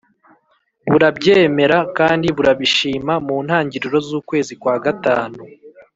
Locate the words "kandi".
1.97-2.27